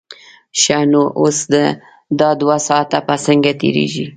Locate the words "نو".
0.91-1.03